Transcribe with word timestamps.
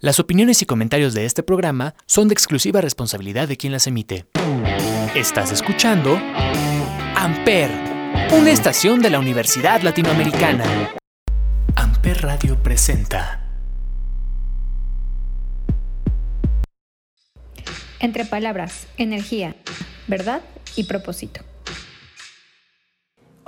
Las 0.00 0.20
opiniones 0.20 0.62
y 0.62 0.64
comentarios 0.64 1.12
de 1.12 1.24
este 1.24 1.42
programa 1.42 1.96
son 2.06 2.28
de 2.28 2.32
exclusiva 2.32 2.80
responsabilidad 2.80 3.48
de 3.48 3.56
quien 3.56 3.72
las 3.72 3.88
emite. 3.88 4.26
Estás 5.16 5.50
escuchando 5.50 6.16
Amper, 7.16 7.68
una 8.30 8.52
estación 8.52 9.00
de 9.00 9.10
la 9.10 9.18
Universidad 9.18 9.82
Latinoamericana. 9.82 10.94
Amper 11.74 12.22
Radio 12.22 12.62
presenta. 12.62 13.42
Entre 17.98 18.24
palabras, 18.24 18.86
energía, 18.98 19.56
verdad 20.06 20.42
y 20.76 20.84
propósito. 20.84 21.40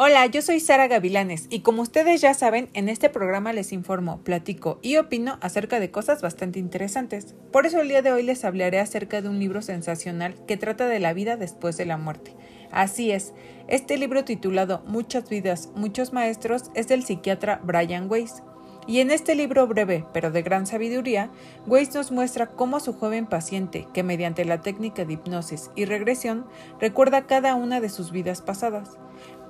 Hola, 0.03 0.25
yo 0.25 0.41
soy 0.41 0.61
Sara 0.61 0.89
Gavilanes 0.89 1.47
y 1.51 1.61
como 1.61 1.83
ustedes 1.83 2.23
ya 2.23 2.33
saben, 2.33 2.71
en 2.73 2.89
este 2.89 3.11
programa 3.11 3.53
les 3.53 3.71
informo, 3.71 4.23
platico 4.25 4.79
y 4.81 4.97
opino 4.97 5.37
acerca 5.43 5.79
de 5.79 5.91
cosas 5.91 6.23
bastante 6.23 6.59
interesantes. 6.59 7.35
Por 7.53 7.67
eso 7.67 7.83
el 7.83 7.89
día 7.89 8.01
de 8.01 8.11
hoy 8.11 8.23
les 8.23 8.47
hablaré 8.47 8.79
acerca 8.79 9.21
de 9.21 9.29
un 9.29 9.39
libro 9.39 9.61
sensacional 9.61 10.37
que 10.47 10.57
trata 10.57 10.87
de 10.87 11.01
la 11.01 11.13
vida 11.13 11.37
después 11.37 11.77
de 11.77 11.85
la 11.85 11.99
muerte. 11.99 12.35
Así 12.71 13.11
es, 13.11 13.35
este 13.69 13.99
libro 13.99 14.25
titulado 14.25 14.83
Muchas 14.87 15.29
vidas, 15.29 15.69
muchos 15.75 16.15
maestros 16.15 16.71
es 16.75 16.89
del 16.89 17.05
psiquiatra 17.05 17.61
Brian 17.63 18.11
Weiss. 18.11 18.43
Y 18.87 19.01
en 19.01 19.11
este 19.11 19.35
libro 19.35 19.67
breve, 19.67 20.07
pero 20.15 20.31
de 20.31 20.41
gran 20.41 20.67
sabiduría, 20.67 21.31
Weiss 21.67 21.95
nos 21.95 22.11
muestra 22.11 22.47
cómo 22.47 22.81
su 22.81 22.95
joven 22.95 23.27
paciente, 23.27 23.87
que 23.93 24.03
mediante 24.03 24.47
la 24.47 24.63
técnica 24.63 25.05
de 25.05 25.13
hipnosis 25.13 25.71
y 25.77 25.85
regresión, 25.85 26.47
recuerda 26.81 27.27
cada 27.27 27.55
una 27.55 27.83
de 27.83 27.91
sus 27.91 28.11
vidas 28.11 28.41
pasadas. 28.41 28.99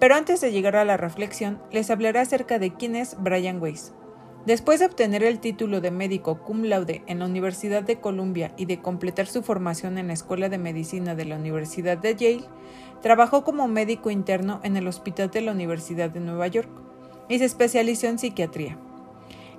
Pero 0.00 0.14
antes 0.14 0.40
de 0.40 0.50
llegar 0.50 0.76
a 0.76 0.86
la 0.86 0.96
reflexión, 0.96 1.60
les 1.70 1.90
hablaré 1.90 2.18
acerca 2.20 2.58
de 2.58 2.72
quién 2.72 2.96
es 2.96 3.16
Brian 3.20 3.60
Weiss. 3.60 3.92
Después 4.46 4.80
de 4.80 4.86
obtener 4.86 5.22
el 5.22 5.38
título 5.38 5.82
de 5.82 5.90
médico 5.90 6.40
cum 6.40 6.62
laude 6.62 7.02
en 7.06 7.18
la 7.18 7.26
Universidad 7.26 7.82
de 7.82 8.00
Columbia 8.00 8.54
y 8.56 8.64
de 8.64 8.80
completar 8.80 9.26
su 9.26 9.42
formación 9.42 9.98
en 9.98 10.06
la 10.06 10.14
Escuela 10.14 10.48
de 10.48 10.56
Medicina 10.56 11.14
de 11.14 11.26
la 11.26 11.36
Universidad 11.36 11.98
de 11.98 12.16
Yale, 12.16 12.48
trabajó 13.02 13.44
como 13.44 13.68
médico 13.68 14.10
interno 14.10 14.60
en 14.62 14.78
el 14.78 14.88
Hospital 14.88 15.30
de 15.30 15.42
la 15.42 15.52
Universidad 15.52 16.08
de 16.08 16.20
Nueva 16.20 16.46
York 16.46 16.70
y 17.28 17.38
se 17.38 17.44
especializó 17.44 18.06
en 18.06 18.18
psiquiatría. 18.18 18.78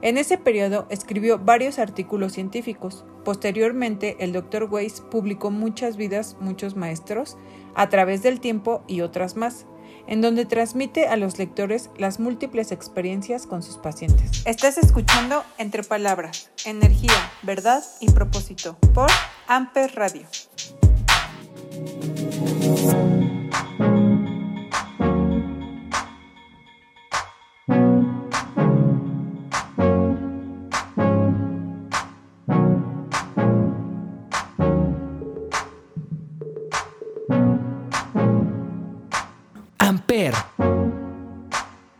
En 0.02 0.18
ese 0.18 0.40
periodo 0.40 0.88
escribió 0.90 1.38
varios 1.38 1.78
artículos 1.78 2.34
científicos. 2.34 3.06
Posteriormente, 3.24 4.18
el 4.20 4.34
Dr. 4.34 4.64
Weiss 4.64 5.02
publicó 5.02 5.52
Muchas 5.52 5.96
vidas, 5.96 6.38
muchos 6.40 6.76
maestros, 6.76 7.38
a 7.76 7.88
través 7.90 8.24
del 8.24 8.40
tiempo 8.40 8.84
y 8.88 9.02
otras 9.02 9.36
más, 9.36 9.68
en 10.08 10.22
donde 10.22 10.46
transmite 10.46 11.08
a 11.08 11.16
los 11.16 11.38
lectores 11.38 11.90
las 11.98 12.20
múltiples 12.20 12.72
experiencias 12.72 13.48
con 13.48 13.64
sus 13.64 13.78
pacientes. 13.78 14.44
Estás 14.46 14.78
escuchando 14.78 15.44
Entre 15.58 15.84
Palabras, 15.84 16.52
Energía, 16.66 17.32
Verdad 17.44 17.84
y 18.00 18.10
Propósito 18.12 18.78
por 18.94 19.10
Amper 19.48 19.96
Radio. 19.96 20.28
Amper. 39.92 40.34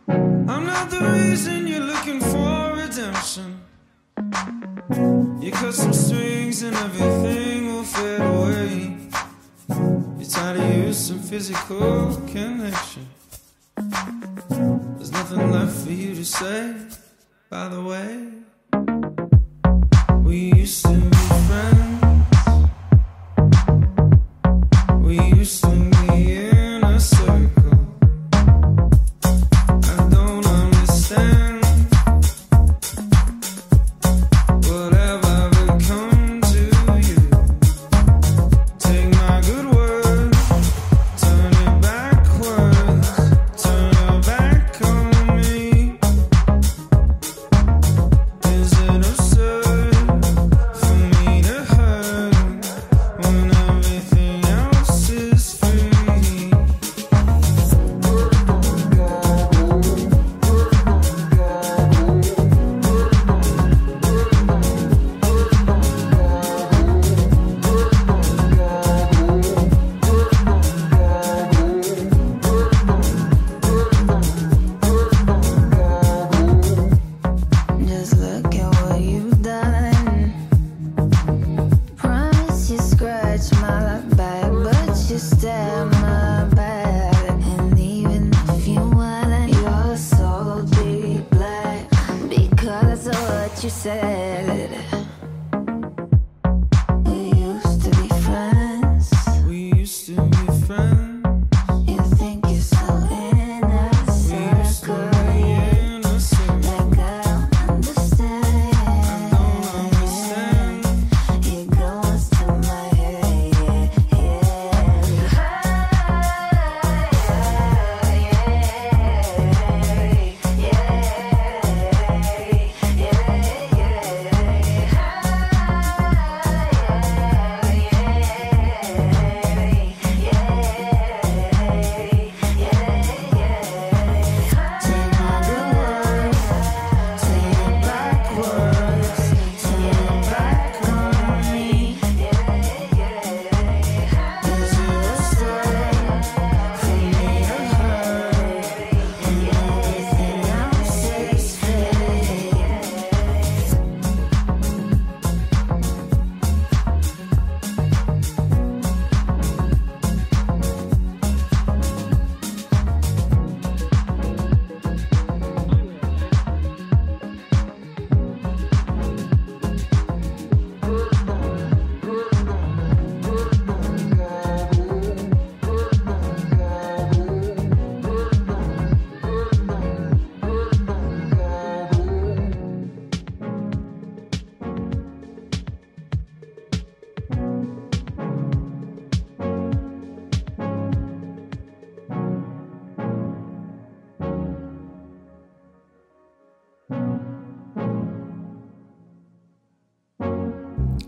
I'm 0.08 0.64
not 0.64 0.88
the 0.88 1.00
reason 1.12 1.66
you're 1.66 1.80
looking 1.80 2.20
for 2.20 2.72
redemption. 2.74 3.60
You 5.42 5.52
cut 5.52 5.74
some 5.74 5.92
strings 5.92 6.62
and 6.62 6.74
everything 6.74 7.66
will 7.66 7.84
fade 7.84 8.20
away. 8.20 8.96
You're 10.18 10.30
tired 10.30 10.60
of 10.60 10.86
using 10.86 11.18
physical 11.18 12.16
connection. 12.28 13.06
There's 14.96 15.12
nothing 15.12 15.52
left 15.52 15.76
for 15.84 15.92
you 15.92 16.14
to 16.14 16.24
say, 16.24 16.74
by 17.50 17.68
the 17.68 17.82
way. 17.82 18.42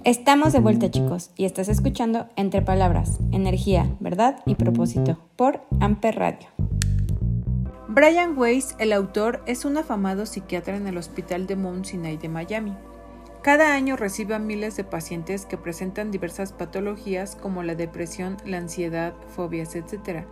Estamos 0.04 0.52
de 0.52 0.60
vuelta 0.60 0.90
chicos 0.90 1.30
y 1.34 1.46
estás 1.46 1.70
escuchando 1.70 2.28
Entre 2.36 2.60
Palabras, 2.60 3.20
Energía, 3.32 3.96
Verdad 4.00 4.42
y 4.44 4.54
Propósito 4.54 5.18
por 5.34 5.62
Amper 5.80 6.16
Radio. 6.16 6.48
Brian 7.88 8.36
Weiss, 8.36 8.76
el 8.78 8.92
autor, 8.92 9.42
es 9.46 9.64
un 9.64 9.78
afamado 9.78 10.26
psiquiatra 10.26 10.76
en 10.76 10.86
el 10.86 10.98
Hospital 10.98 11.46
de 11.46 11.56
Mount 11.56 11.86
Sinai 11.86 12.18
de 12.18 12.28
Miami. 12.28 12.76
Cada 13.40 13.72
año 13.72 13.96
recibe 13.96 14.34
a 14.34 14.38
miles 14.38 14.76
de 14.76 14.84
pacientes 14.84 15.46
que 15.46 15.56
presentan 15.56 16.10
diversas 16.10 16.52
patologías 16.52 17.34
como 17.34 17.62
la 17.62 17.74
depresión, 17.74 18.36
la 18.44 18.58
ansiedad, 18.58 19.14
fobias, 19.34 19.74
etc. 19.74 20.26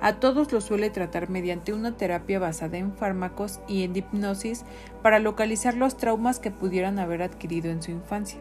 A 0.00 0.14
todos 0.18 0.50
los 0.50 0.64
suele 0.64 0.90
tratar 0.90 1.30
mediante 1.30 1.72
una 1.72 1.96
terapia 1.96 2.40
basada 2.40 2.76
en 2.76 2.92
fármacos 2.92 3.60
y 3.68 3.84
en 3.84 3.94
hipnosis 3.94 4.64
para 5.00 5.20
localizar 5.20 5.76
los 5.76 5.96
traumas 5.96 6.40
que 6.40 6.50
pudieran 6.50 6.98
haber 6.98 7.22
adquirido 7.22 7.70
en 7.70 7.82
su 7.84 7.92
infancia. 7.92 8.40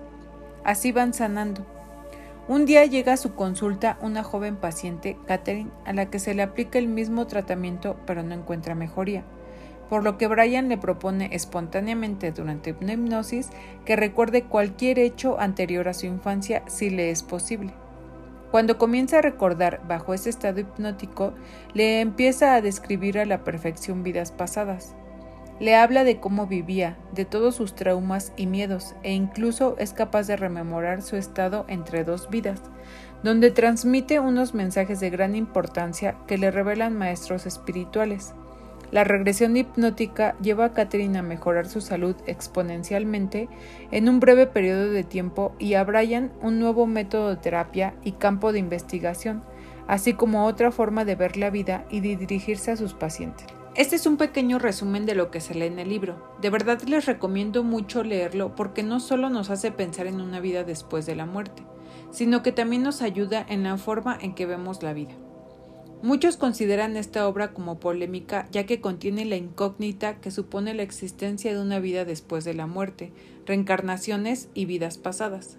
Así 0.63 0.91
van 0.91 1.13
sanando. 1.13 1.65
Un 2.47 2.65
día 2.65 2.85
llega 2.85 3.13
a 3.13 3.17
su 3.17 3.33
consulta 3.35 3.97
una 4.01 4.23
joven 4.23 4.55
paciente, 4.55 5.17
Catherine, 5.25 5.71
a 5.85 5.93
la 5.93 6.09
que 6.09 6.19
se 6.19 6.33
le 6.33 6.41
aplica 6.41 6.79
el 6.79 6.87
mismo 6.87 7.27
tratamiento 7.27 7.97
pero 8.05 8.23
no 8.23 8.33
encuentra 8.33 8.75
mejoría, 8.75 9.23
por 9.89 10.03
lo 10.03 10.17
que 10.17 10.27
Brian 10.27 10.67
le 10.67 10.77
propone 10.77 11.29
espontáneamente 11.33 12.31
durante 12.31 12.75
una 12.79 12.93
hipnosis 12.93 13.49
que 13.85 13.95
recuerde 13.95 14.43
cualquier 14.43 14.99
hecho 14.99 15.39
anterior 15.39 15.87
a 15.87 15.93
su 15.93 16.07
infancia 16.07 16.63
si 16.67 16.89
le 16.89 17.11
es 17.11 17.23
posible. 17.23 17.73
Cuando 18.51 18.77
comienza 18.77 19.19
a 19.19 19.21
recordar 19.21 19.81
bajo 19.87 20.13
ese 20.13 20.29
estado 20.29 20.59
hipnótico, 20.59 21.33
le 21.73 22.01
empieza 22.01 22.53
a 22.53 22.61
describir 22.61 23.17
a 23.17 23.25
la 23.25 23.45
perfección 23.45 24.03
vidas 24.03 24.33
pasadas. 24.33 24.93
Le 25.61 25.75
habla 25.75 26.03
de 26.03 26.19
cómo 26.19 26.47
vivía, 26.47 26.97
de 27.13 27.23
todos 27.23 27.53
sus 27.53 27.75
traumas 27.75 28.33
y 28.35 28.47
miedos, 28.47 28.95
e 29.03 29.13
incluso 29.13 29.75
es 29.77 29.93
capaz 29.93 30.25
de 30.25 30.35
rememorar 30.35 31.03
su 31.03 31.17
estado 31.17 31.65
entre 31.67 32.03
dos 32.03 32.31
vidas, 32.31 32.59
donde 33.21 33.51
transmite 33.51 34.19
unos 34.19 34.55
mensajes 34.55 34.99
de 34.99 35.11
gran 35.11 35.35
importancia 35.35 36.15
que 36.25 36.39
le 36.39 36.49
revelan 36.49 36.97
maestros 36.97 37.45
espirituales. 37.45 38.33
La 38.89 39.03
regresión 39.03 39.55
hipnótica 39.55 40.35
lleva 40.41 40.65
a 40.65 40.73
Catherine 40.73 41.19
a 41.19 41.21
mejorar 41.21 41.67
su 41.67 41.79
salud 41.79 42.15
exponencialmente 42.25 43.47
en 43.91 44.09
un 44.09 44.19
breve 44.19 44.47
periodo 44.47 44.89
de 44.89 45.03
tiempo 45.03 45.53
y 45.59 45.75
a 45.75 45.83
Brian 45.83 46.31
un 46.41 46.59
nuevo 46.59 46.87
método 46.87 47.29
de 47.29 47.35
terapia 47.35 47.93
y 48.03 48.13
campo 48.13 48.51
de 48.51 48.57
investigación, 48.57 49.43
así 49.87 50.13
como 50.13 50.47
otra 50.47 50.71
forma 50.71 51.05
de 51.05 51.13
ver 51.13 51.37
la 51.37 51.51
vida 51.51 51.85
y 51.91 51.99
de 51.99 52.15
dirigirse 52.15 52.71
a 52.71 52.77
sus 52.77 52.95
pacientes. 52.95 53.60
Este 53.81 53.95
es 53.95 54.05
un 54.05 54.17
pequeño 54.17 54.59
resumen 54.59 55.07
de 55.07 55.15
lo 55.15 55.31
que 55.31 55.41
se 55.41 55.55
lee 55.55 55.65
en 55.65 55.79
el 55.79 55.89
libro. 55.89 56.23
De 56.39 56.51
verdad 56.51 56.79
les 56.83 57.07
recomiendo 57.07 57.63
mucho 57.63 58.03
leerlo 58.03 58.53
porque 58.55 58.83
no 58.83 58.99
solo 58.99 59.31
nos 59.31 59.49
hace 59.49 59.71
pensar 59.71 60.05
en 60.05 60.21
una 60.21 60.39
vida 60.39 60.63
después 60.63 61.07
de 61.07 61.15
la 61.15 61.25
muerte, 61.25 61.63
sino 62.11 62.43
que 62.43 62.51
también 62.51 62.83
nos 62.83 63.01
ayuda 63.01 63.43
en 63.49 63.63
la 63.63 63.77
forma 63.77 64.15
en 64.21 64.35
que 64.35 64.45
vemos 64.45 64.83
la 64.83 64.93
vida. 64.93 65.15
Muchos 66.03 66.37
consideran 66.37 66.95
esta 66.95 67.27
obra 67.27 67.53
como 67.53 67.79
polémica 67.79 68.47
ya 68.51 68.67
que 68.67 68.81
contiene 68.81 69.25
la 69.25 69.37
incógnita 69.37 70.21
que 70.21 70.29
supone 70.29 70.75
la 70.75 70.83
existencia 70.83 71.51
de 71.51 71.59
una 71.59 71.79
vida 71.79 72.05
después 72.05 72.45
de 72.45 72.53
la 72.53 72.67
muerte, 72.67 73.11
reencarnaciones 73.47 74.49
y 74.53 74.65
vidas 74.65 74.99
pasadas. 74.99 75.57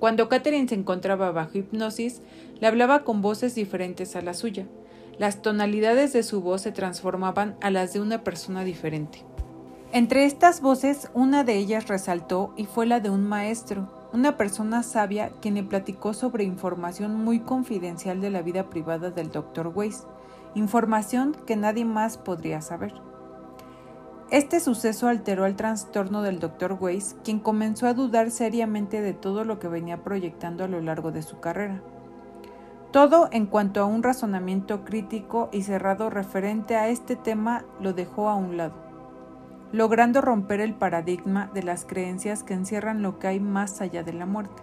Cuando 0.00 0.28
Catherine 0.28 0.68
se 0.68 0.74
encontraba 0.74 1.30
bajo 1.30 1.58
hipnosis, 1.58 2.22
le 2.58 2.66
hablaba 2.66 3.04
con 3.04 3.22
voces 3.22 3.54
diferentes 3.54 4.16
a 4.16 4.20
la 4.20 4.34
suya, 4.34 4.66
las 5.18 5.42
tonalidades 5.42 6.12
de 6.12 6.22
su 6.22 6.40
voz 6.40 6.62
se 6.62 6.72
transformaban 6.72 7.56
a 7.60 7.70
las 7.70 7.92
de 7.92 8.00
una 8.00 8.22
persona 8.22 8.64
diferente. 8.64 9.24
Entre 9.92 10.24
estas 10.24 10.60
voces, 10.60 11.10
una 11.14 11.44
de 11.44 11.56
ellas 11.56 11.88
resaltó 11.88 12.52
y 12.56 12.66
fue 12.66 12.86
la 12.86 13.00
de 13.00 13.08
un 13.08 13.26
maestro, 13.26 13.88
una 14.12 14.36
persona 14.36 14.82
sabia 14.82 15.30
quien 15.40 15.54
le 15.54 15.62
platicó 15.62 16.12
sobre 16.12 16.44
información 16.44 17.22
muy 17.22 17.40
confidencial 17.40 18.20
de 18.20 18.30
la 18.30 18.42
vida 18.42 18.68
privada 18.68 19.10
del 19.10 19.30
Dr. 19.30 19.72
Weiss, 19.74 20.06
información 20.54 21.36
que 21.46 21.56
nadie 21.56 21.84
más 21.84 22.18
podría 22.18 22.60
saber. 22.60 22.94
Este 24.30 24.58
suceso 24.58 25.06
alteró 25.06 25.46
el 25.46 25.54
trastorno 25.54 26.22
del 26.22 26.40
Dr. 26.40 26.76
Weiss, 26.80 27.16
quien 27.22 27.38
comenzó 27.38 27.86
a 27.86 27.94
dudar 27.94 28.30
seriamente 28.30 29.00
de 29.00 29.12
todo 29.12 29.44
lo 29.44 29.60
que 29.60 29.68
venía 29.68 30.02
proyectando 30.02 30.64
a 30.64 30.68
lo 30.68 30.80
largo 30.80 31.12
de 31.12 31.22
su 31.22 31.38
carrera. 31.38 31.82
Todo 32.96 33.28
en 33.30 33.44
cuanto 33.44 33.82
a 33.82 33.84
un 33.84 34.02
razonamiento 34.02 34.82
crítico 34.86 35.50
y 35.52 35.64
cerrado 35.64 36.08
referente 36.08 36.76
a 36.76 36.88
este 36.88 37.14
tema 37.14 37.62
lo 37.78 37.92
dejó 37.92 38.30
a 38.30 38.36
un 38.36 38.56
lado, 38.56 38.72
logrando 39.70 40.22
romper 40.22 40.60
el 40.60 40.72
paradigma 40.72 41.50
de 41.52 41.62
las 41.62 41.84
creencias 41.84 42.42
que 42.42 42.54
encierran 42.54 43.02
lo 43.02 43.18
que 43.18 43.26
hay 43.26 43.38
más 43.38 43.82
allá 43.82 44.02
de 44.02 44.14
la 44.14 44.24
muerte. 44.24 44.62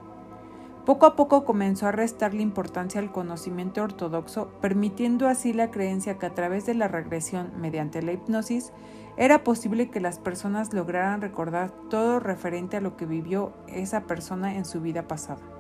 Poco 0.84 1.06
a 1.06 1.16
poco 1.16 1.46
comenzó 1.46 1.86
a 1.86 1.92
restarle 1.92 2.42
importancia 2.42 3.00
al 3.00 3.12
conocimiento 3.12 3.84
ortodoxo, 3.84 4.48
permitiendo 4.62 5.28
así 5.28 5.54
la 5.54 5.70
creencia 5.70 6.18
que 6.18 6.26
a 6.26 6.34
través 6.34 6.66
de 6.66 6.74
la 6.74 6.88
regresión 6.88 7.52
mediante 7.62 8.02
la 8.02 8.14
hipnosis 8.14 8.74
era 9.16 9.44
posible 9.44 9.92
que 9.92 10.00
las 10.00 10.18
personas 10.18 10.74
lograran 10.74 11.22
recordar 11.22 11.70
todo 11.88 12.20
referente 12.20 12.78
a 12.78 12.82
lo 12.82 12.98
que 12.98 13.06
vivió 13.06 13.54
esa 13.68 14.08
persona 14.08 14.56
en 14.56 14.66
su 14.66 14.82
vida 14.82 15.08
pasada. 15.08 15.53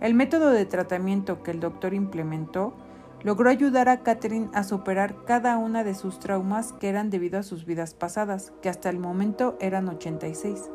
El 0.00 0.14
método 0.14 0.50
de 0.50 0.64
tratamiento 0.64 1.42
que 1.42 1.50
el 1.50 1.60
doctor 1.60 1.92
implementó 1.92 2.72
logró 3.22 3.50
ayudar 3.50 3.90
a 3.90 4.02
Catherine 4.02 4.48
a 4.54 4.64
superar 4.64 5.14
cada 5.26 5.58
una 5.58 5.84
de 5.84 5.94
sus 5.94 6.18
traumas 6.18 6.72
que 6.72 6.88
eran 6.88 7.10
debido 7.10 7.38
a 7.38 7.42
sus 7.42 7.66
vidas 7.66 7.92
pasadas, 7.92 8.52
que 8.62 8.70
hasta 8.70 8.88
el 8.88 8.98
momento 8.98 9.58
eran 9.60 9.88
86, 9.88 10.70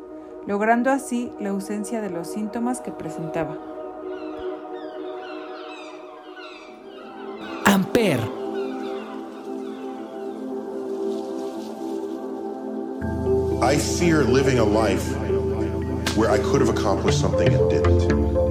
logrando 0.46 0.92
así 0.92 1.32
la 1.40 1.50
ausencia 1.50 2.00
de 2.00 2.10
los 2.10 2.28
síntomas 2.28 2.80
que 2.80 2.92
presentaba. 2.92 3.58
Amper. 7.64 8.20
I 13.60 13.76
fear 13.76 14.22
living 14.22 14.60
a 14.60 14.64
life 14.64 15.04
where 16.16 16.30
I 16.30 16.38
could 16.38 16.60
have 16.60 16.70
accomplished 16.70 17.20
something 17.20 17.52
and 17.52 17.68
didn't. 17.68 18.45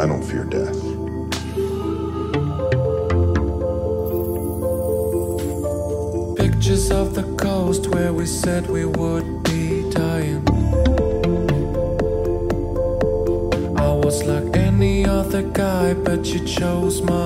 I 0.00 0.06
don't 0.06 0.22
fear 0.22 0.44
death. 0.44 0.80
Pictures 6.36 6.92
of 6.92 7.16
the 7.16 7.24
coast 7.36 7.88
where 7.88 8.12
we 8.12 8.24
said 8.24 8.70
we 8.70 8.84
would 8.84 9.42
be 9.42 9.90
dying. 9.90 10.44
I 13.76 13.90
was 13.92 14.22
like 14.22 14.56
any 14.56 15.04
other 15.04 15.42
guy, 15.42 15.94
but 15.94 16.26
you 16.26 16.46
chose 16.46 17.02
my 17.02 17.17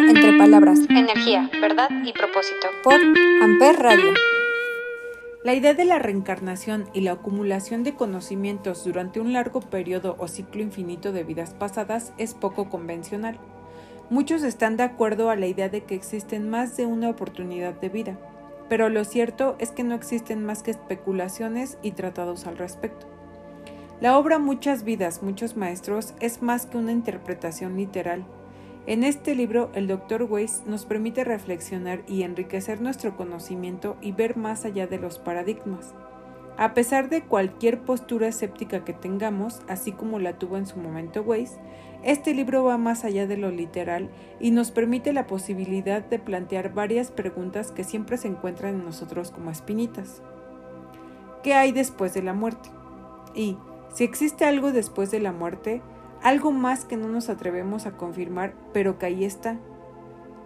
Entre 0.00 0.38
Palabras, 0.38 0.78
Energía, 0.88 1.50
Verdad 1.60 1.90
y 2.04 2.12
Propósito 2.12 2.68
por 2.84 2.94
Amper 3.42 3.76
Radio. 3.76 4.14
La 5.42 5.54
idea 5.54 5.74
de 5.74 5.84
la 5.84 5.98
reencarnación 5.98 6.88
y 6.94 7.00
la 7.00 7.12
acumulación 7.12 7.82
de 7.82 7.94
conocimientos 7.94 8.84
durante 8.84 9.18
un 9.18 9.32
largo 9.32 9.60
periodo 9.60 10.14
o 10.20 10.28
ciclo 10.28 10.62
infinito 10.62 11.10
de 11.10 11.24
vidas 11.24 11.52
pasadas 11.52 12.12
es 12.16 12.34
poco 12.34 12.70
convencional. 12.70 13.38
Muchos 14.08 14.44
están 14.44 14.76
de 14.76 14.84
acuerdo 14.84 15.30
a 15.30 15.36
la 15.36 15.48
idea 15.48 15.68
de 15.68 15.82
que 15.82 15.96
existen 15.96 16.48
más 16.48 16.76
de 16.76 16.86
una 16.86 17.10
oportunidad 17.10 17.74
de 17.74 17.88
vida, 17.88 18.18
pero 18.68 18.88
lo 18.88 19.04
cierto 19.04 19.56
es 19.58 19.72
que 19.72 19.82
no 19.82 19.96
existen 19.96 20.46
más 20.46 20.62
que 20.62 20.70
especulaciones 20.70 21.76
y 21.82 21.90
tratados 21.90 22.46
al 22.46 22.56
respecto. 22.56 23.06
La 24.00 24.16
obra 24.16 24.38
Muchas 24.38 24.84
vidas, 24.84 25.24
muchos 25.24 25.56
maestros 25.56 26.14
es 26.20 26.40
más 26.40 26.66
que 26.66 26.78
una 26.78 26.92
interpretación 26.92 27.76
literal. 27.76 28.24
En 28.88 29.04
este 29.04 29.34
libro, 29.34 29.68
el 29.74 29.86
Dr. 29.86 30.22
Weiss 30.22 30.62
nos 30.64 30.86
permite 30.86 31.22
reflexionar 31.22 32.00
y 32.08 32.22
enriquecer 32.22 32.80
nuestro 32.80 33.18
conocimiento 33.18 33.98
y 34.00 34.12
ver 34.12 34.38
más 34.38 34.64
allá 34.64 34.86
de 34.86 34.96
los 34.96 35.18
paradigmas. 35.18 35.92
A 36.56 36.72
pesar 36.72 37.10
de 37.10 37.20
cualquier 37.20 37.80
postura 37.80 38.28
escéptica 38.28 38.86
que 38.86 38.94
tengamos, 38.94 39.60
así 39.68 39.92
como 39.92 40.18
la 40.18 40.38
tuvo 40.38 40.56
en 40.56 40.66
su 40.66 40.78
momento 40.78 41.20
Weiss, 41.20 41.58
este 42.02 42.32
libro 42.32 42.64
va 42.64 42.78
más 42.78 43.04
allá 43.04 43.26
de 43.26 43.36
lo 43.36 43.50
literal 43.50 44.08
y 44.40 44.52
nos 44.52 44.70
permite 44.70 45.12
la 45.12 45.26
posibilidad 45.26 46.02
de 46.02 46.18
plantear 46.18 46.72
varias 46.72 47.10
preguntas 47.10 47.72
que 47.72 47.84
siempre 47.84 48.16
se 48.16 48.28
encuentran 48.28 48.76
en 48.76 48.86
nosotros 48.86 49.30
como 49.32 49.50
espinitas. 49.50 50.22
¿Qué 51.42 51.52
hay 51.52 51.72
después 51.72 52.14
de 52.14 52.22
la 52.22 52.32
muerte? 52.32 52.70
Y, 53.34 53.58
si 53.92 54.04
existe 54.04 54.46
algo 54.46 54.72
después 54.72 55.10
de 55.10 55.20
la 55.20 55.32
muerte, 55.32 55.82
algo 56.22 56.52
más 56.52 56.84
que 56.84 56.96
no 56.96 57.08
nos 57.08 57.28
atrevemos 57.28 57.86
a 57.86 57.92
confirmar, 57.92 58.54
pero 58.72 58.98
que 58.98 59.06
ahí 59.06 59.24
está. 59.24 59.58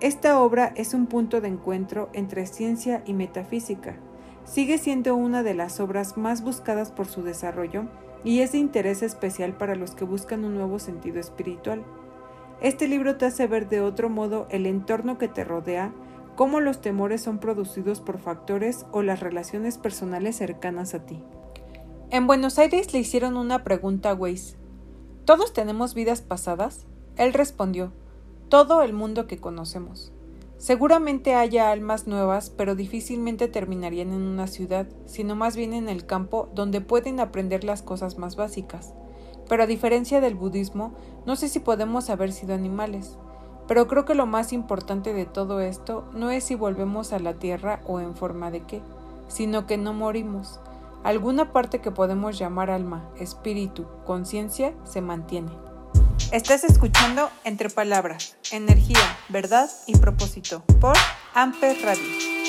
Esta 0.01 0.41
obra 0.41 0.73
es 0.77 0.95
un 0.95 1.07
punto 1.07 1.41
de 1.41 1.49
encuentro 1.49 2.11
entre 2.13 2.47
ciencia 2.47 3.03
y 3.07 3.15
metafísica. 3.15 3.97
Sigue 4.45 4.79
siendo 4.79 5.15
una 5.15 5.43
de 5.43 5.55
las 5.55 5.79
obras 5.79 6.17
más 6.17 6.43
buscadas 6.43 6.91
por 6.91 7.07
su 7.07 7.23
desarrollo 7.23 7.85
y 8.25 8.41
es 8.41 8.53
de 8.53 8.59
interés 8.59 9.03
especial 9.03 9.57
para 9.57 9.77
los 9.77 9.93
que 9.93 10.05
buscan 10.05 10.45
un 10.45 10.55
nuevo 10.55 10.79
sentido 10.79 11.21
espiritual. 11.21 11.85
Este 12.61 12.89
libro 12.89 13.17
te 13.17 13.27
hace 13.27 13.47
ver 13.47 13.69
de 13.69 13.81
otro 13.81 14.09
modo 14.09 14.47
el 14.51 14.67
entorno 14.67 15.19
que 15.19 15.29
te 15.29 15.45
rodea, 15.45 15.93
cómo 16.37 16.61
los 16.61 16.81
temores 16.81 17.23
son 17.23 17.39
producidos 17.39 18.01
por 18.01 18.19
factores 18.19 18.87
o 18.93 19.03
las 19.03 19.21
relaciones 19.21 19.79
personales 19.79 20.37
cercanas 20.37 20.95
a 20.95 21.05
ti. 21.05 21.23
En 22.11 22.27
Buenos 22.27 22.59
Aires 22.59 22.93
le 22.93 22.99
hicieron 22.99 23.37
una 23.37 23.65
pregunta 23.65 24.11
a 24.11 24.15
Weiss. 24.15 24.57
¿Todos 25.25 25.53
tenemos 25.53 25.95
vidas 25.95 26.21
pasadas? 26.21 26.85
Él 27.17 27.33
respondió, 27.33 27.93
todo 28.49 28.83
el 28.83 28.93
mundo 28.93 29.29
que 29.29 29.39
conocemos. 29.39 30.11
Seguramente 30.59 31.37
haya 31.37 31.71
almas 31.71 32.09
nuevas, 32.09 32.51
pero 32.51 32.75
difícilmente 32.75 33.47
terminarían 33.47 34.13
en 34.13 34.23
una 34.23 34.49
ciudad, 34.49 34.89
sino 35.07 35.37
más 35.37 35.55
bien 35.55 35.75
en 35.75 35.89
el 35.89 36.07
campo 36.07 36.49
donde 36.57 36.81
pueden 36.81 37.21
aprender 37.21 37.63
las 37.63 37.83
cosas 37.83 38.19
más 38.19 38.35
básicas. 38.35 38.95
Pero 39.49 39.63
a 39.63 39.67
diferencia 39.67 40.21
del 40.21 40.35
budismo, 40.35 40.93
no 41.25 41.37
sé 41.37 41.49
si 41.49 41.61
podemos 41.61 42.11
haber 42.11 42.33
sido 42.33 42.55
animales. 42.55 43.17
Pero 43.69 43.87
creo 43.87 44.05
que 44.05 44.17
lo 44.17 44.27
más 44.27 44.53
importante 44.53 45.15
de 45.15 45.25
todo 45.25 45.61
esto 45.61 46.05
no 46.15 46.33
es 46.33 46.43
si 46.43 46.57
volvemos 46.57 47.13
a 47.13 47.21
la 47.21 47.35
tierra 47.35 47.81
o 47.87 48.01
en 48.01 48.17
forma 48.17 48.51
de 48.51 48.63
qué, 48.63 48.83
sino 49.29 49.69
que 49.69 49.79
no 49.79 49.95
morimos. 49.95 50.59
Alguna 51.05 51.53
parte 51.53 51.81
que 51.81 51.91
podemos 51.91 52.39
llamar 52.39 52.71
alma, 52.71 53.11
espíritu, 53.19 53.87
conciencia 54.05 54.73
se 54.85 55.01
mantiene. 55.01 55.51
Estás 56.31 56.63
escuchando 56.65 57.29
Entre 57.45 57.69
Palabras, 57.69 58.37
Energía, 58.53 59.19
Verdad 59.29 59.69
y 59.87 59.97
Propósito 59.97 60.63
por 60.81 60.97
Amper 61.35 61.77
Radio. 61.83 62.42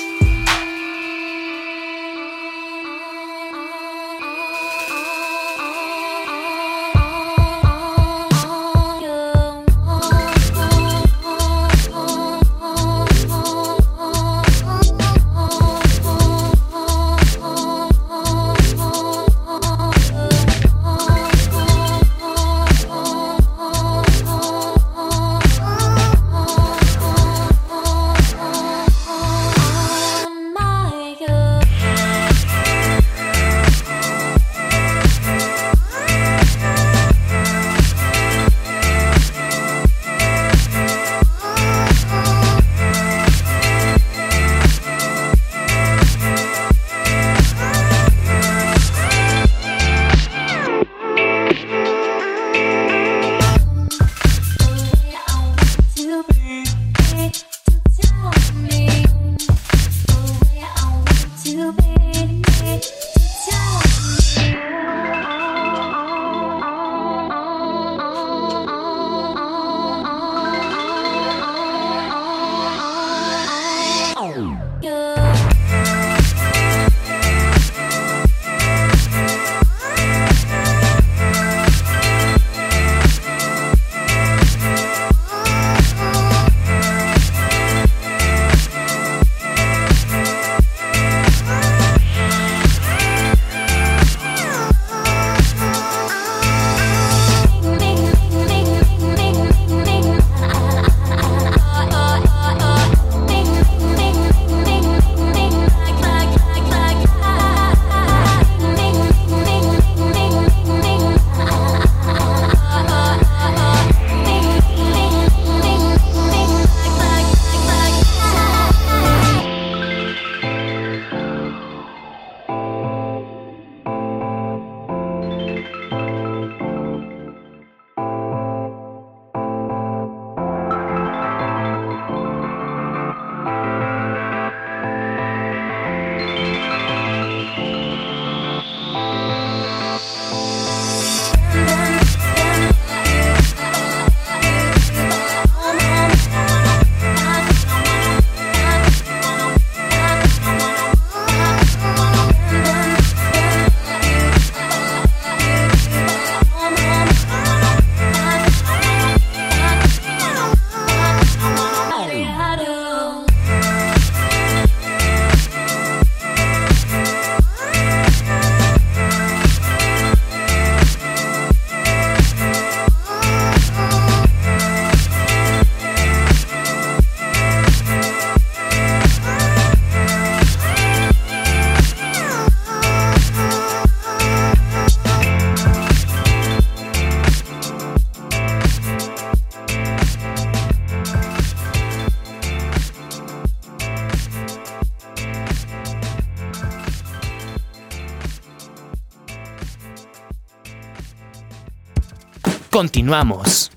Continuamos. 202.74 203.70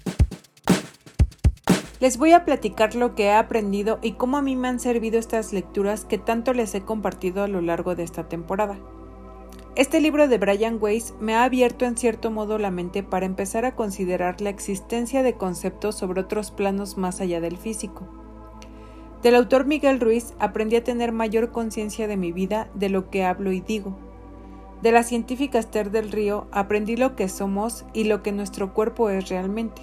Les 1.99 2.17
voy 2.17 2.31
a 2.31 2.45
platicar 2.45 2.95
lo 2.95 3.13
que 3.13 3.25
he 3.25 3.31
aprendido 3.31 3.99
y 4.01 4.13
cómo 4.13 4.37
a 4.37 4.41
mí 4.41 4.55
me 4.55 4.69
han 4.69 4.79
servido 4.79 5.19
estas 5.19 5.53
lecturas 5.53 6.03
que 6.03 6.17
tanto 6.17 6.51
les 6.51 6.73
he 6.73 6.81
compartido 6.81 7.43
a 7.43 7.47
lo 7.47 7.61
largo 7.61 7.93
de 7.93 8.01
esta 8.01 8.27
temporada. 8.27 8.79
Este 9.75 10.01
libro 10.01 10.27
de 10.27 10.39
Brian 10.39 10.79
Weiss 10.81 11.13
me 11.19 11.35
ha 11.35 11.43
abierto 11.43 11.85
en 11.85 11.95
cierto 11.95 12.31
modo 12.31 12.57
la 12.57 12.71
mente 12.71 13.03
para 13.03 13.27
empezar 13.27 13.65
a 13.65 13.75
considerar 13.75 14.41
la 14.41 14.49
existencia 14.49 15.21
de 15.21 15.35
conceptos 15.35 15.95
sobre 15.95 16.21
otros 16.21 16.49
planos 16.49 16.97
más 16.97 17.21
allá 17.21 17.39
del 17.39 17.57
físico. 17.57 18.07
Del 19.21 19.35
autor 19.35 19.67
Miguel 19.67 19.99
Ruiz 19.99 20.33
aprendí 20.39 20.75
a 20.75 20.83
tener 20.83 21.11
mayor 21.11 21.51
conciencia 21.51 22.07
de 22.07 22.17
mi 22.17 22.31
vida, 22.31 22.71
de 22.73 22.89
lo 22.89 23.11
que 23.11 23.23
hablo 23.23 23.51
y 23.51 23.61
digo. 23.61 24.06
De 24.81 24.91
la 24.91 25.01
científica 25.01 25.57
Esther 25.57 25.89
del 25.89 26.11
Río 26.11 26.47
aprendí 26.51 26.97
lo 26.97 27.15
que 27.15 27.29
somos 27.29 27.85
y 27.93 28.03
lo 28.03 28.21
que 28.21 28.31
nuestro 28.31 28.73
cuerpo 28.73 29.09
es 29.09 29.27
realmente. 29.29 29.81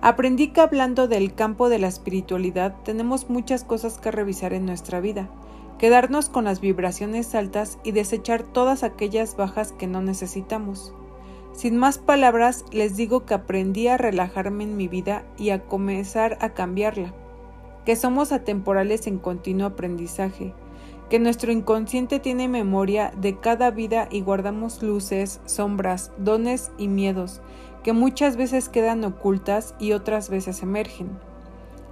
Aprendí 0.00 0.48
que 0.48 0.60
hablando 0.60 1.08
del 1.08 1.34
campo 1.34 1.68
de 1.68 1.80
la 1.80 1.88
espiritualidad 1.88 2.76
tenemos 2.84 3.28
muchas 3.28 3.64
cosas 3.64 3.98
que 3.98 4.12
revisar 4.12 4.52
en 4.52 4.66
nuestra 4.66 5.00
vida, 5.00 5.28
quedarnos 5.78 6.28
con 6.28 6.44
las 6.44 6.60
vibraciones 6.60 7.34
altas 7.34 7.78
y 7.82 7.90
desechar 7.90 8.44
todas 8.44 8.84
aquellas 8.84 9.36
bajas 9.36 9.72
que 9.72 9.88
no 9.88 10.00
necesitamos. 10.00 10.94
Sin 11.52 11.76
más 11.76 11.98
palabras, 11.98 12.64
les 12.70 12.96
digo 12.96 13.24
que 13.24 13.34
aprendí 13.34 13.88
a 13.88 13.96
relajarme 13.96 14.62
en 14.62 14.76
mi 14.76 14.86
vida 14.86 15.24
y 15.38 15.50
a 15.50 15.64
comenzar 15.64 16.38
a 16.40 16.50
cambiarla, 16.50 17.14
que 17.84 17.96
somos 17.96 18.30
atemporales 18.30 19.06
en 19.06 19.18
continuo 19.18 19.66
aprendizaje, 19.66 20.54
que 21.08 21.18
nuestro 21.18 21.52
inconsciente 21.52 22.18
tiene 22.18 22.48
memoria 22.48 23.12
de 23.16 23.38
cada 23.38 23.70
vida 23.70 24.08
y 24.10 24.22
guardamos 24.22 24.82
luces, 24.82 25.40
sombras, 25.46 26.10
dones 26.18 26.72
y 26.78 26.88
miedos, 26.88 27.40
que 27.84 27.92
muchas 27.92 28.36
veces 28.36 28.68
quedan 28.68 29.04
ocultas 29.04 29.74
y 29.78 29.92
otras 29.92 30.28
veces 30.28 30.62
emergen. 30.62 31.10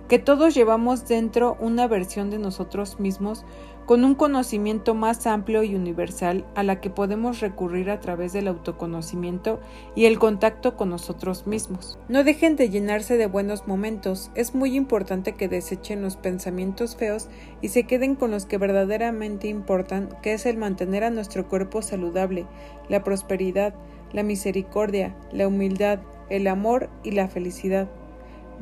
Que 0.08 0.18
todos 0.18 0.54
llevamos 0.54 1.06
dentro 1.06 1.56
una 1.60 1.86
versión 1.86 2.28
de 2.30 2.38
nosotros 2.38 3.00
mismos 3.00 3.44
con 3.86 4.04
un 4.04 4.14
conocimiento 4.14 4.94
más 4.94 5.26
amplio 5.26 5.62
y 5.62 5.74
universal 5.74 6.44
a 6.54 6.62
la 6.62 6.80
que 6.80 6.90
podemos 6.90 7.40
recurrir 7.40 7.90
a 7.90 8.00
través 8.00 8.32
del 8.32 8.48
autoconocimiento 8.48 9.60
y 9.94 10.06
el 10.06 10.18
contacto 10.18 10.76
con 10.76 10.90
nosotros 10.90 11.46
mismos. 11.46 11.98
No 12.08 12.24
dejen 12.24 12.56
de 12.56 12.70
llenarse 12.70 13.16
de 13.16 13.26
buenos 13.26 13.66
momentos, 13.66 14.30
es 14.34 14.54
muy 14.54 14.74
importante 14.76 15.32
que 15.32 15.48
desechen 15.48 16.02
los 16.02 16.16
pensamientos 16.16 16.96
feos 16.96 17.28
y 17.60 17.68
se 17.68 17.84
queden 17.84 18.14
con 18.14 18.30
los 18.30 18.46
que 18.46 18.58
verdaderamente 18.58 19.48
importan, 19.48 20.08
que 20.22 20.32
es 20.32 20.46
el 20.46 20.56
mantener 20.56 21.04
a 21.04 21.10
nuestro 21.10 21.48
cuerpo 21.48 21.82
saludable, 21.82 22.46
la 22.88 23.04
prosperidad, 23.04 23.74
la 24.12 24.22
misericordia, 24.22 25.14
la 25.32 25.48
humildad, 25.48 26.00
el 26.30 26.46
amor 26.46 26.88
y 27.02 27.10
la 27.10 27.28
felicidad. 27.28 27.88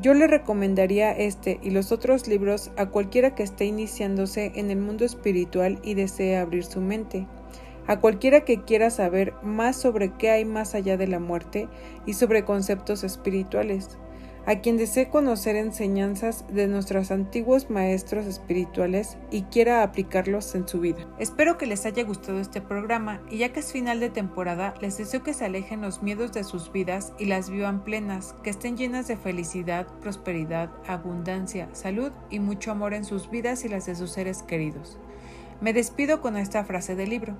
Yo 0.01 0.13
le 0.13 0.27
recomendaría 0.27 1.11
este 1.11 1.59
y 1.61 1.69
los 1.69 1.91
otros 1.91 2.27
libros 2.27 2.71
a 2.77 2.87
cualquiera 2.87 3.35
que 3.35 3.43
esté 3.43 3.65
iniciándose 3.65 4.51
en 4.55 4.71
el 4.71 4.79
mundo 4.79 5.05
espiritual 5.05 5.79
y 5.83 5.93
desee 5.93 6.37
abrir 6.37 6.65
su 6.65 6.81
mente, 6.81 7.27
a 7.87 7.99
cualquiera 7.99 8.41
que 8.41 8.63
quiera 8.63 8.89
saber 8.89 9.33
más 9.43 9.75
sobre 9.75 10.11
qué 10.13 10.31
hay 10.31 10.45
más 10.45 10.75
allá 10.75 10.97
de 10.97 11.07
la 11.07 11.19
muerte 11.19 11.67
y 12.05 12.13
sobre 12.13 12.43
conceptos 12.43 13.03
espirituales 13.03 13.97
a 14.45 14.59
quien 14.59 14.77
desee 14.77 15.09
conocer 15.09 15.55
enseñanzas 15.55 16.45
de 16.49 16.67
nuestros 16.67 17.11
antiguos 17.11 17.69
maestros 17.69 18.25
espirituales 18.25 19.17
y 19.31 19.43
quiera 19.43 19.83
aplicarlos 19.83 20.53
en 20.55 20.67
su 20.67 20.79
vida. 20.79 21.07
Espero 21.17 21.57
que 21.57 21.65
les 21.65 21.85
haya 21.85 22.03
gustado 22.03 22.39
este 22.39 22.61
programa 22.61 23.21
y 23.29 23.37
ya 23.37 23.53
que 23.53 23.61
es 23.61 23.71
final 23.71 23.99
de 23.99 24.09
temporada, 24.09 24.73
les 24.81 24.97
deseo 24.97 25.23
que 25.23 25.33
se 25.33 25.45
alejen 25.45 25.81
los 25.81 26.03
miedos 26.03 26.33
de 26.33 26.43
sus 26.43 26.71
vidas 26.71 27.13
y 27.17 27.25
las 27.25 27.49
vivan 27.49 27.83
plenas, 27.83 28.35
que 28.43 28.49
estén 28.49 28.75
llenas 28.75 29.07
de 29.07 29.15
felicidad, 29.15 29.87
prosperidad, 30.01 30.69
abundancia, 30.87 31.69
salud 31.73 32.11
y 32.29 32.39
mucho 32.39 32.71
amor 32.71 32.93
en 32.93 33.05
sus 33.05 33.29
vidas 33.29 33.63
y 33.63 33.69
las 33.69 33.85
de 33.85 33.95
sus 33.95 34.11
seres 34.11 34.43
queridos. 34.43 34.97
Me 35.61 35.71
despido 35.71 36.19
con 36.19 36.35
esta 36.35 36.65
frase 36.65 36.95
del 36.95 37.09
libro. 37.09 37.37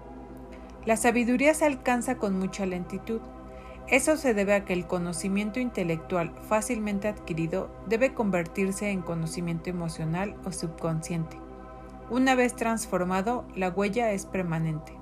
La 0.85 0.95
sabiduría 0.97 1.53
se 1.53 1.65
alcanza 1.65 2.15
con 2.15 2.37
mucha 2.37 2.65
lentitud 2.65 3.21
eso 3.87 4.17
se 4.17 4.33
debe 4.33 4.55
a 4.55 4.65
que 4.65 4.73
el 4.73 4.87
conocimiento 4.87 5.59
intelectual 5.59 6.33
fácilmente 6.47 7.07
adquirido 7.07 7.69
debe 7.87 8.13
convertirse 8.13 8.89
en 8.89 9.01
conocimiento 9.01 9.69
emocional 9.69 10.35
o 10.45 10.51
subconsciente. 10.51 11.37
Una 12.09 12.35
vez 12.35 12.55
transformado, 12.55 13.45
la 13.55 13.69
huella 13.69 14.11
es 14.11 14.25
permanente. 14.25 14.93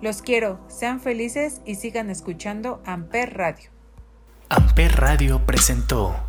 Los 0.00 0.22
quiero, 0.22 0.60
sean 0.68 1.00
felices 1.00 1.62
y 1.64 1.76
sigan 1.76 2.10
escuchando 2.10 2.82
Amper 2.84 3.36
Radio. 3.36 3.70
Amper 4.48 4.94
Radio 4.96 5.44
presentó 5.44 6.25